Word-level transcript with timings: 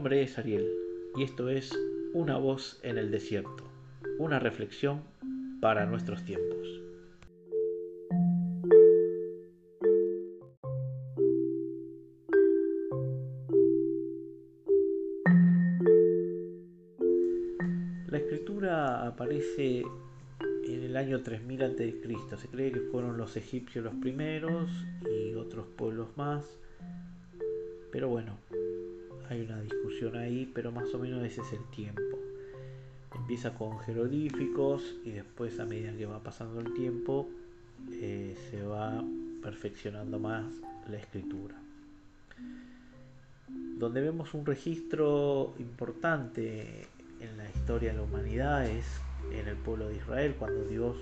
nombre 0.00 0.22
es 0.22 0.38
Ariel 0.38 0.66
y 1.14 1.24
esto 1.24 1.50
es 1.50 1.78
Una 2.14 2.38
voz 2.38 2.80
en 2.82 2.96
el 2.96 3.10
desierto, 3.10 3.64
una 4.18 4.38
reflexión 4.38 5.02
para 5.60 5.84
nuestros 5.84 6.24
tiempos. 6.24 6.80
La 18.08 18.16
escritura 18.16 19.06
aparece 19.06 19.82
en 20.66 20.82
el 20.82 20.96
año 20.96 21.22
3000 21.22 21.62
a.C. 21.62 21.94
Se 22.38 22.48
cree 22.48 22.72
que 22.72 22.80
fueron 22.80 23.18
los 23.18 23.36
egipcios 23.36 23.84
los 23.84 23.94
primeros 23.96 24.70
y 25.12 25.34
otros 25.34 25.66
pueblos 25.76 26.08
más. 26.16 26.58
Pero 27.92 28.08
bueno, 28.08 28.38
hay 29.30 29.42
una 29.42 29.62
discusión 29.62 30.16
ahí, 30.16 30.50
pero 30.52 30.72
más 30.72 30.92
o 30.92 30.98
menos 30.98 31.24
ese 31.24 31.40
es 31.40 31.52
el 31.52 31.64
tiempo. 31.70 32.02
Empieza 33.14 33.54
con 33.54 33.78
jeroglíficos 33.80 34.96
y 35.04 35.12
después 35.12 35.58
a 35.60 35.66
medida 35.66 35.96
que 35.96 36.04
va 36.04 36.20
pasando 36.20 36.60
el 36.60 36.74
tiempo 36.74 37.28
eh, 37.92 38.36
se 38.50 38.62
va 38.62 39.04
perfeccionando 39.40 40.18
más 40.18 40.44
la 40.90 40.96
escritura. 40.96 41.54
Donde 43.48 44.00
vemos 44.00 44.34
un 44.34 44.44
registro 44.44 45.54
importante 45.58 46.88
en 47.20 47.36
la 47.36 47.48
historia 47.50 47.92
de 47.92 47.98
la 47.98 48.02
humanidad 48.02 48.66
es 48.66 48.86
en 49.32 49.46
el 49.46 49.56
pueblo 49.56 49.88
de 49.88 49.96
Israel, 49.96 50.34
cuando 50.38 50.64
Dios 50.64 50.96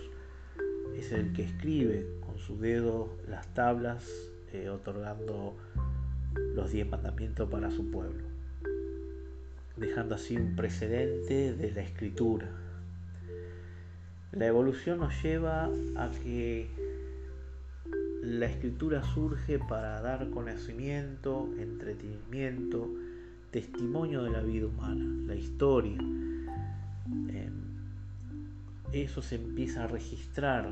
es 0.96 1.12
el 1.12 1.32
que 1.32 1.44
escribe 1.44 2.06
con 2.26 2.38
su 2.38 2.58
dedo 2.58 3.16
las 3.26 3.46
tablas, 3.54 4.06
eh, 4.52 4.68
otorgando 4.68 5.56
los 6.34 6.72
diez 6.72 6.88
mandamientos 6.88 7.48
para 7.48 7.70
su 7.70 7.90
pueblo, 7.90 8.24
dejando 9.76 10.14
así 10.14 10.36
un 10.36 10.56
precedente 10.56 11.54
de 11.54 11.72
la 11.72 11.82
escritura. 11.82 12.48
La 14.32 14.46
evolución 14.46 14.98
nos 14.98 15.22
lleva 15.22 15.70
a 15.96 16.10
que 16.22 16.68
la 18.22 18.46
escritura 18.46 19.02
surge 19.02 19.58
para 19.58 20.00
dar 20.02 20.28
conocimiento, 20.30 21.48
entretenimiento, 21.58 22.88
testimonio 23.50 24.22
de 24.24 24.30
la 24.30 24.42
vida 24.42 24.66
humana, 24.66 25.04
la 25.26 25.34
historia. 25.34 25.96
Em, 25.96 27.52
eso 28.92 29.22
se 29.22 29.36
empieza 29.36 29.84
a 29.84 29.86
registrar 29.86 30.70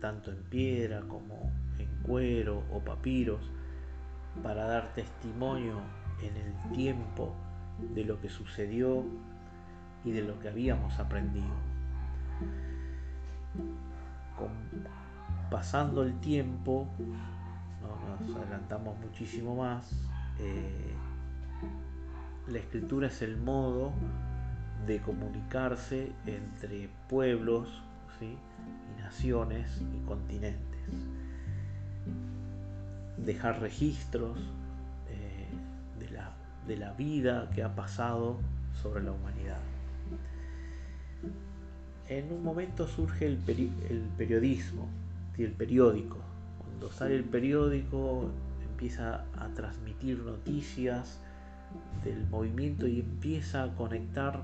tanto 0.00 0.30
en 0.30 0.38
piedra 0.50 1.02
como 1.02 1.50
en 1.78 1.88
cuero 2.02 2.64
o 2.72 2.80
papiros 2.80 3.50
para 4.42 4.66
dar 4.66 4.92
testimonio 4.94 5.80
en 6.22 6.36
el 6.36 6.72
tiempo 6.74 7.34
de 7.94 8.04
lo 8.04 8.20
que 8.20 8.28
sucedió 8.28 9.04
y 10.04 10.12
de 10.12 10.22
lo 10.22 10.38
que 10.38 10.48
habíamos 10.48 10.98
aprendido. 10.98 11.54
pasando 15.50 16.02
el 16.02 16.18
tiempo, 16.20 16.88
nos 18.20 18.36
adelantamos 18.36 18.98
muchísimo 18.98 19.56
más, 19.56 19.92
eh, 20.38 20.92
la 22.48 22.58
escritura 22.58 23.08
es 23.08 23.22
el 23.22 23.36
modo 23.36 23.92
de 24.86 25.00
comunicarse 25.00 26.12
entre 26.26 26.90
pueblos 27.08 27.82
y 28.20 28.36
naciones 29.00 29.82
y 29.94 30.06
continentes 30.06 30.76
dejar 33.24 33.60
registros 33.60 34.38
eh, 35.08 35.48
de, 36.66 36.76
la, 36.76 36.92
vida 36.92 37.50
que 37.54 37.62
ha 37.62 37.74
pasado 37.74 38.38
sobre 38.82 39.02
la 39.02 39.12
humanidad. 39.12 39.58
En 42.08 42.32
un 42.32 42.42
momento 42.42 42.86
surge 42.86 43.26
el, 43.26 43.36
periodismo, 43.36 44.88
el 45.38 45.52
periódico. 45.52 46.18
Cuando 46.58 46.90
sale 46.92 47.16
el 47.16 47.24
periódico 47.24 48.30
empieza 48.62 49.24
a 49.38 49.48
transmitir 49.54 50.18
noticias 50.18 51.18
del 52.04 52.26
movimiento 52.28 52.86
y 52.86 53.00
empieza 53.00 53.64
a 53.64 53.74
conectar 53.74 54.42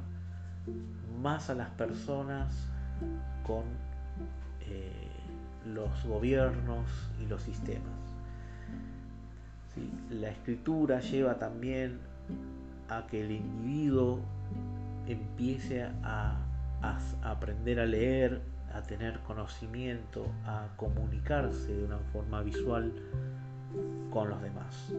más 1.21 1.51
a 1.51 1.55
las 1.55 1.71
personas 1.71 2.69
con 3.47 3.65
eh, 4.63 4.91
los 5.67 6.05
gobiernos 6.05 6.89
y 7.23 7.27
los 7.27 7.43
sistemas. 7.43 8.12
La 10.11 10.29
escritura 10.29 11.01
lleva 11.01 11.39
también 11.39 11.99
a 12.89 13.07
que 13.07 13.23
el 13.23 13.31
individuo 13.31 14.21
empiece 15.07 15.89
a, 16.03 16.37
aprender 17.23 17.81
a 17.81 17.87
leer, 17.87 18.43
a 18.75 18.83
tener 18.83 19.19
conocimiento, 19.21 20.27
a 20.45 20.69
comunicarse 20.77 21.73
de 21.73 21.85
una 21.85 21.99
forma 22.13 22.43
visual 22.43 22.93
con 24.11 24.29
los 24.29 24.43
demás. 24.43 24.93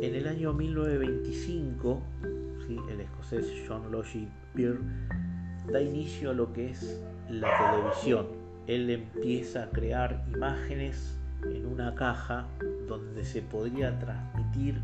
En 0.00 0.14
el 0.14 0.28
año 0.28 0.52
1925, 0.52 2.02
el 2.90 3.00
escocés 3.00 3.46
John 3.66 3.90
Logie 3.90 4.28
Peer 4.54 4.78
da 5.72 5.80
inicio 5.80 6.30
a 6.30 6.34
lo 6.34 6.52
que 6.52 6.70
es 6.70 7.02
la 7.28 7.48
televisión 7.58 8.43
él 8.66 8.90
empieza 8.90 9.64
a 9.64 9.70
crear 9.70 10.24
imágenes 10.34 11.18
en 11.44 11.66
una 11.66 11.94
caja 11.94 12.46
donde 12.88 13.24
se 13.24 13.42
podría 13.42 13.98
transmitir 13.98 14.80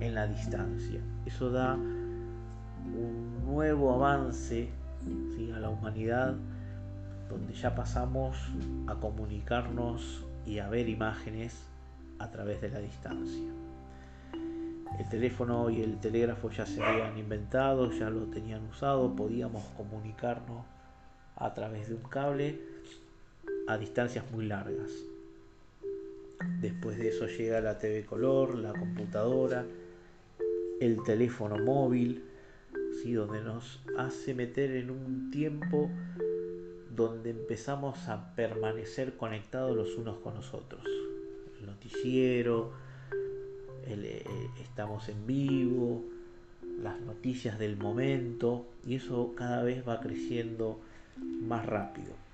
en 0.00 0.14
la 0.14 0.26
distancia. 0.26 1.00
Eso 1.24 1.50
da 1.50 1.74
un 1.74 3.44
nuevo 3.44 3.94
avance 3.94 4.70
a 5.54 5.58
la 5.58 5.70
humanidad 5.70 6.34
donde 7.28 7.54
ya 7.54 7.74
pasamos 7.74 8.36
a 8.86 8.94
comunicarnos 8.96 10.24
y 10.44 10.58
a 10.58 10.68
ver 10.68 10.88
imágenes 10.88 11.64
a 12.18 12.30
través 12.30 12.60
de 12.60 12.70
la 12.70 12.80
distancia. 12.80 13.50
El 14.98 15.08
teléfono 15.08 15.70
y 15.70 15.80
el 15.80 15.98
telégrafo 15.98 16.50
ya 16.50 16.66
se 16.66 16.82
habían 16.82 17.16
inventado, 17.16 17.90
ya 17.92 18.10
lo 18.10 18.24
tenían 18.26 18.66
usado, 18.66 19.14
podíamos 19.14 19.64
comunicarnos 19.76 20.66
a 21.36 21.54
través 21.54 21.88
de 21.88 21.94
un 21.94 22.02
cable 22.02 22.60
a 23.70 23.78
distancias 23.78 24.24
muy 24.32 24.46
largas. 24.46 24.90
Después 26.60 26.98
de 26.98 27.08
eso 27.08 27.26
llega 27.28 27.60
la 27.60 27.78
TV 27.78 28.04
color, 28.04 28.56
la 28.56 28.72
computadora, 28.72 29.64
el 30.80 31.02
teléfono 31.04 31.56
móvil, 31.58 32.24
¿sí? 33.00 33.12
donde 33.12 33.42
nos 33.42 33.80
hace 33.96 34.34
meter 34.34 34.72
en 34.72 34.90
un 34.90 35.30
tiempo 35.30 35.88
donde 36.96 37.30
empezamos 37.30 38.08
a 38.08 38.34
permanecer 38.34 39.16
conectados 39.16 39.76
los 39.76 39.96
unos 39.96 40.18
con 40.18 40.34
los 40.34 40.52
otros. 40.52 40.82
El 41.60 41.66
noticiero, 41.66 42.72
eh, 43.86 44.24
estamos 44.60 45.08
en 45.08 45.26
vivo, 45.28 46.02
las 46.82 47.00
noticias 47.00 47.56
del 47.58 47.76
momento, 47.76 48.66
y 48.84 48.96
eso 48.96 49.32
cada 49.36 49.62
vez 49.62 49.86
va 49.86 50.00
creciendo 50.00 50.80
más 51.16 51.64
rápido. 51.66 52.29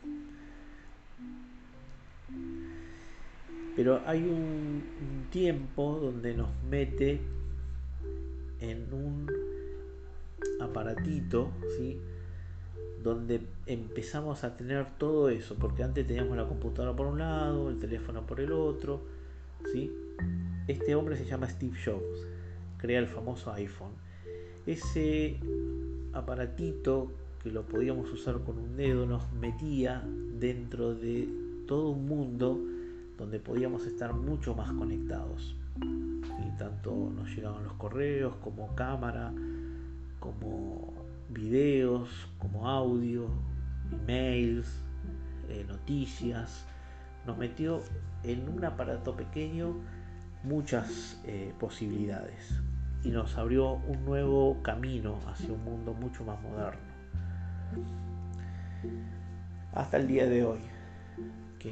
Pero 3.76 4.00
hay 4.06 4.22
un, 4.22 4.82
tiempo 5.30 5.98
donde 6.00 6.34
nos 6.34 6.48
mete 6.70 7.20
en 8.60 8.90
un 8.92 9.30
aparatito, 10.60 11.50
¿sí? 11.76 12.00
donde 13.02 13.40
empezamos 13.66 14.44
a 14.44 14.56
tener 14.56 14.86
todo 14.98 15.28
eso, 15.28 15.56
porque 15.56 15.82
antes 15.82 16.06
teníamos 16.06 16.38
la 16.38 16.48
computadora 16.48 16.96
por 16.96 17.06
un 17.06 17.18
lado, 17.18 17.68
el 17.68 17.78
teléfono 17.78 18.26
por 18.26 18.40
el 18.40 18.52
otro, 18.52 19.02
¿sí? 19.72 19.92
Este 20.66 20.94
hombre 20.94 21.16
se 21.16 21.26
llama 21.26 21.48
Steve 21.48 21.76
Jobs, 21.84 22.26
crea 22.78 22.98
el 22.98 23.06
famoso 23.06 23.52
iPhone. 23.52 23.92
Ese 24.64 25.36
aparatito 26.14 27.12
que 27.42 27.50
lo 27.50 27.62
podíamos 27.66 28.10
usar 28.10 28.40
con 28.40 28.58
un 28.58 28.76
dedo 28.76 29.06
nos 29.06 29.30
metía 29.32 30.02
dentro 30.38 30.94
de 30.94 31.28
todo 31.68 31.90
un 31.90 32.06
mundo 32.06 32.58
donde 33.16 33.40
podíamos 33.40 33.86
estar 33.86 34.12
mucho 34.14 34.54
más 34.54 34.70
conectados. 34.72 35.56
Y 35.80 36.58
tanto 36.58 37.10
nos 37.14 37.28
llegaban 37.34 37.64
los 37.64 37.72
correos 37.74 38.36
como 38.36 38.74
cámara, 38.74 39.32
como 40.20 40.92
videos, 41.30 42.08
como 42.38 42.68
audio, 42.68 43.28
emails, 43.92 44.66
eh, 45.48 45.64
noticias. 45.68 46.66
Nos 47.26 47.38
metió 47.38 47.80
en 48.22 48.48
un 48.48 48.64
aparato 48.64 49.16
pequeño 49.16 49.74
muchas 50.42 51.20
eh, 51.24 51.52
posibilidades 51.58 52.60
y 53.02 53.10
nos 53.10 53.36
abrió 53.36 53.72
un 53.72 54.04
nuevo 54.04 54.62
camino 54.62 55.18
hacia 55.26 55.52
un 55.52 55.64
mundo 55.64 55.94
mucho 55.94 56.24
más 56.24 56.40
moderno. 56.42 56.80
Hasta 59.72 59.96
el 59.98 60.06
día 60.06 60.26
de 60.26 60.44
hoy 60.44 60.60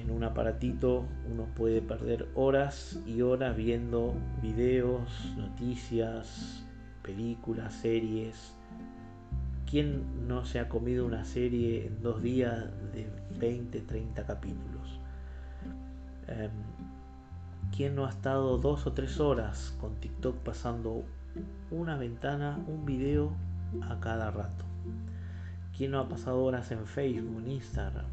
en 0.00 0.11
un 0.11 0.25
aparatito 0.25 1.05
uno 1.31 1.46
puede 1.55 1.81
perder 1.81 2.29
horas 2.35 2.99
y 3.06 3.23
horas 3.23 3.56
viendo 3.56 4.14
videos, 4.43 5.32
noticias, 5.37 6.64
películas, 7.02 7.75
series. 7.75 8.55
¿Quién 9.70 10.29
no 10.29 10.44
se 10.44 10.61
ha 10.61 10.69
comido 10.69 11.06
una 11.06 11.25
serie 11.25 11.87
en 11.87 12.02
dos 12.02 12.23
días 12.23 12.67
de 12.93 13.06
20, 13.38 13.81
30 13.81 14.25
capítulos? 14.25 15.00
Em, 16.29 16.50
¿Quién 17.76 17.97
no 17.97 18.06
ha 18.06 18.11
estado 18.11 18.58
dos 18.58 18.87
o 18.87 18.93
tres 18.93 19.19
horas 19.19 19.76
con 19.81 19.97
TikTok 19.97 20.37
pasando 20.38 21.05
una 21.70 21.97
ventana, 21.97 22.58
un 22.69 22.85
video 22.85 23.32
a 23.82 23.99
cada 23.99 24.31
rato? 24.31 24.64
¿Quién 25.76 25.90
no 25.90 25.99
ha 25.99 26.08
pasado 26.08 26.43
horas 26.44 26.70
en 26.70 26.87
Facebook, 26.87 27.43
en 27.43 27.50
Instagram? 27.50 28.06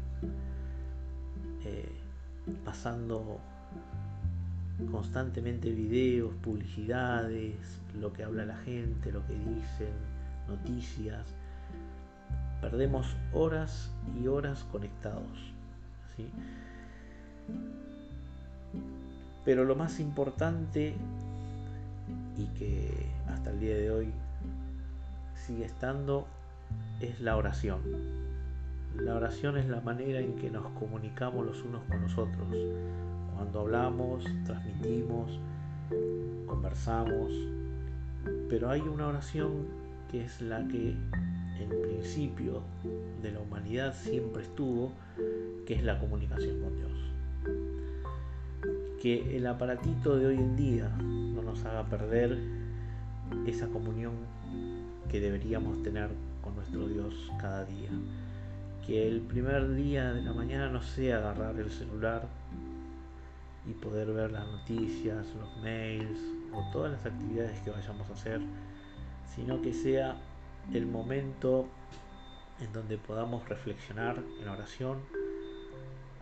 Eh, 1.64 1.88
pasando 2.64 3.38
constantemente 4.90 5.70
videos, 5.70 6.34
publicidades, 6.42 7.56
lo 8.00 8.12
que 8.12 8.24
habla 8.24 8.44
la 8.44 8.56
gente, 8.58 9.12
lo 9.12 9.24
que 9.26 9.34
dicen, 9.34 9.92
noticias. 10.48 11.24
Perdemos 12.60 13.16
horas 13.32 13.90
y 14.20 14.26
horas 14.26 14.64
conectados. 14.72 15.52
Pero 19.44 19.64
lo 19.64 19.74
más 19.74 19.98
importante 19.98 20.94
y 22.38 22.46
que 22.58 23.08
hasta 23.28 23.50
el 23.50 23.60
día 23.60 23.76
de 23.76 23.90
hoy 23.90 24.12
sigue 25.46 25.64
estando 25.64 26.26
es 27.00 27.20
la 27.20 27.36
oración. 27.36 27.80
La 28.96 29.14
oración 29.14 29.56
es 29.56 29.66
la 29.68 29.80
manera 29.80 30.20
en 30.20 30.34
que 30.36 30.50
nos 30.50 30.66
comunicamos 30.78 31.46
los 31.46 31.62
unos 31.62 31.82
con 31.84 32.02
los 32.02 32.18
otros. 32.18 32.48
Cuando 33.34 33.60
hablamos, 33.60 34.24
transmitimos, 34.44 35.40
conversamos. 36.46 37.32
Pero 38.48 38.70
hay 38.70 38.80
una 38.80 39.08
oración 39.08 39.66
que 40.10 40.24
es 40.24 40.40
la 40.42 40.66
que 40.68 40.90
en 40.90 41.82
principio 41.82 42.62
de 43.22 43.32
la 43.32 43.40
humanidad 43.40 43.94
siempre 43.94 44.42
estuvo, 44.42 44.92
que 45.66 45.74
es 45.74 45.82
la 45.82 45.98
comunicación 45.98 46.60
con 46.60 46.76
Dios. 46.76 46.92
Que 49.00 49.36
el 49.36 49.46
aparatito 49.46 50.16
de 50.16 50.26
hoy 50.26 50.36
en 50.36 50.56
día 50.56 50.88
no 50.98 51.42
nos 51.42 51.64
haga 51.64 51.84
perder 51.86 52.38
esa 53.46 53.66
comunión 53.68 54.12
que 55.08 55.18
deberíamos 55.20 55.82
tener 55.82 56.10
con 56.42 56.54
nuestro 56.54 56.86
Dios 56.88 57.14
cada 57.40 57.64
día. 57.64 57.90
Que 58.86 59.06
el 59.06 59.20
primer 59.20 59.74
día 59.74 60.12
de 60.12 60.22
la 60.22 60.32
mañana 60.32 60.68
no 60.68 60.82
sea 60.82 61.18
agarrar 61.18 61.56
el 61.58 61.70
celular 61.70 62.26
y 63.66 63.72
poder 63.74 64.12
ver 64.12 64.32
las 64.32 64.46
noticias, 64.46 65.26
los 65.38 65.56
mails 65.58 66.18
o 66.52 66.68
todas 66.72 66.92
las 66.92 67.06
actividades 67.06 67.60
que 67.60 67.70
vayamos 67.70 68.08
a 68.10 68.12
hacer, 68.12 68.40
sino 69.34 69.62
que 69.62 69.72
sea 69.72 70.16
el 70.72 70.86
momento 70.86 71.66
en 72.60 72.72
donde 72.72 72.98
podamos 72.98 73.48
reflexionar 73.48 74.22
en 74.40 74.48
oración 74.48 74.98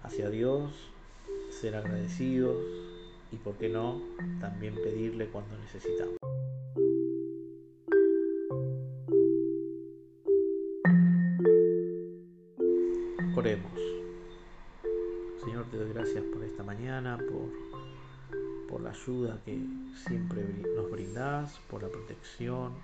hacia 0.03 0.31
Dios, 0.31 0.73
ser 1.51 1.77
agradecidos 1.77 2.57
y, 3.33 3.37
por 3.37 3.55
qué 3.55 3.69
no, 3.69 4.01
también 4.41 4.75
pedirle 4.75 5.27
cuando 5.29 5.57
necesitamos. 5.59 6.40
Oremos. 13.41 13.73
Señor, 15.43 15.65
te 15.71 15.79
doy 15.79 15.95
gracias 15.95 16.23
por 16.25 16.45
esta 16.45 16.63
mañana, 16.63 17.19
por, 18.69 18.83
la 18.83 18.91
ayuda 18.91 19.41
que 19.47 19.59
siempre 20.07 20.45
nos 20.77 20.91
brindás, 20.91 21.59
por 21.71 21.83
la 21.83 21.89
protección. 21.89 22.75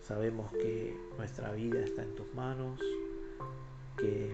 Sabemos 0.00 0.52
que 0.52 0.96
nuestra 1.18 1.50
vida 1.50 1.80
está 1.80 2.04
en 2.04 2.14
tus 2.14 2.32
manos, 2.32 2.78
que 3.96 4.32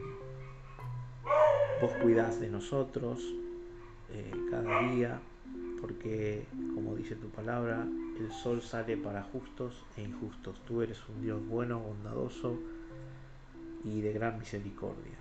vos 1.80 1.92
cuidás 2.02 2.38
de 2.40 2.50
nosotros 2.50 3.24
eh, 4.12 4.30
cada 4.50 4.82
día, 4.90 5.18
porque 5.80 6.44
como 6.74 6.94
dice 6.94 7.14
tu 7.14 7.30
palabra, 7.30 7.86
el 8.20 8.30
sol 8.32 8.60
sale 8.60 8.98
para 8.98 9.22
justos 9.22 9.82
e 9.96 10.02
injustos. 10.02 10.60
Tú 10.66 10.82
eres 10.82 10.98
un 11.08 11.22
Dios 11.22 11.40
bueno, 11.48 11.80
bondadoso 11.80 12.58
y 13.82 14.02
de 14.02 14.12
gran 14.12 14.38
misericordia. 14.38 15.16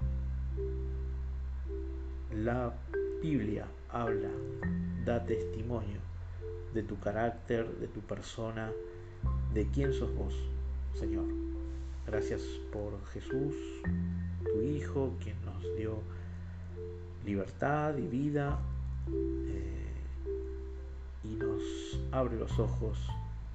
La 2.34 2.74
Biblia 3.22 3.66
habla, 3.90 4.30
da 5.06 5.26
testimonio 5.26 6.00
de 6.74 6.84
tu 6.84 7.00
carácter, 7.00 7.68
de 7.80 7.88
tu 7.88 8.02
persona, 8.02 8.72
de 9.54 9.68
quién 9.68 9.94
sos 9.94 10.14
vos, 10.16 10.36
Señor. 10.94 11.26
Gracias 12.06 12.42
por 12.72 13.04
Jesús, 13.08 13.56
tu 14.44 14.62
Hijo, 14.62 15.14
quien 15.22 15.36
nos 15.44 15.64
dio 15.76 16.00
libertad 17.26 17.98
y 17.98 18.08
vida 18.08 18.60
eh, 19.10 19.86
y 21.24 21.36
nos 21.36 21.62
abre 22.12 22.38
los 22.38 22.58
ojos 22.60 22.98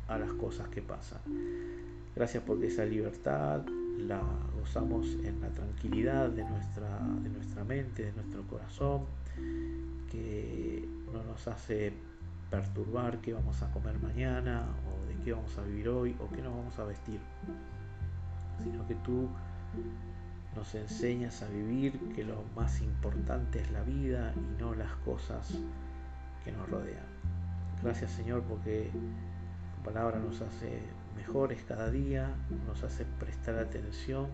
a 0.09 0.19
las 0.19 0.33
cosas 0.33 0.69
que 0.69 0.83
pasan. 0.83 1.21
Gracias 2.15 2.43
porque 2.47 2.67
esa 2.67 2.85
libertad 2.85 3.63
la 3.99 4.21
gozamos 4.59 5.07
en 5.25 5.41
la 5.41 5.49
tranquilidad 5.49 6.31
de 6.31 6.45
nuestra, 6.45 6.99
de 7.23 7.29
nuestra 7.29 7.65
mente, 7.65 8.05
de 8.05 8.13
nuestro 8.13 8.43
corazón, 8.43 9.03
que 10.11 10.89
no 11.13 11.23
nos 11.25 11.47
hace 11.49 11.93
perturbar 12.51 13.19
qué 13.21 13.33
vamos 13.33 13.63
a 13.63 13.71
comer 13.73 13.99
mañana 13.99 14.67
o 14.87 15.07
de 15.09 15.15
qué 15.25 15.33
vamos 15.33 15.57
a 15.57 15.63
vivir 15.63 15.89
hoy 15.89 16.17
o 16.21 16.29
qué 16.35 16.43
nos 16.43 16.55
vamos 16.55 16.79
a 16.79 16.85
vestir, 16.85 17.21
sino 18.63 18.87
que 18.87 18.95
tú 18.97 19.29
nos 20.55 20.75
enseñas 20.75 21.43
a 21.43 21.49
vivir 21.49 21.99
que 22.15 22.25
lo 22.25 22.45
más 22.55 22.83
importante 22.83 23.61
es 23.61 23.71
la 23.71 23.83
vida 23.83 24.35
y 24.37 24.61
no 24.61 24.75
las 24.75 24.93
cosas 24.97 25.59
que 26.45 26.53
nos 26.53 26.69
rodean. 26.69 27.07
Gracias 27.83 28.13
Señor 28.13 28.43
porque 28.43 28.91
tu 28.93 29.83
palabra 29.83 30.19
nos 30.19 30.41
hace 30.43 30.81
mejores 31.17 31.63
cada 31.65 31.91
día, 31.91 32.35
nos 32.67 32.83
hace 32.83 33.05
prestar 33.19 33.59
atención 33.59 34.29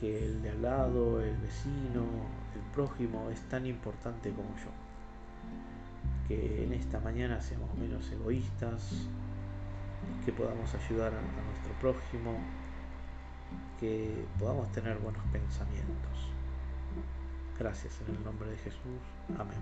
que 0.00 0.24
el 0.26 0.42
de 0.42 0.50
al 0.50 0.62
lado, 0.62 1.20
el 1.20 1.36
vecino, 1.36 2.04
el 2.54 2.62
prójimo 2.74 3.30
es 3.30 3.40
tan 3.48 3.66
importante 3.66 4.30
como 4.30 4.48
yo. 4.56 4.70
Que 6.26 6.64
en 6.64 6.72
esta 6.72 6.98
mañana 7.00 7.40
seamos 7.40 7.72
menos 7.76 8.10
egoístas, 8.10 9.08
que 10.24 10.32
podamos 10.32 10.74
ayudar 10.74 11.12
a, 11.14 11.20
nuestro 11.20 11.72
prójimo, 11.80 12.36
que 13.78 14.24
podamos 14.38 14.70
tener 14.72 14.98
buenos 14.98 15.24
pensamientos. 15.32 16.28
Gracias 17.58 18.00
en 18.06 18.16
el 18.16 18.24
nombre 18.24 18.50
de 18.50 18.56
Jesús. 18.56 18.80
Amén. 19.38 19.58